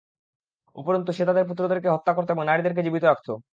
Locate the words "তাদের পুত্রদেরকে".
1.25-1.89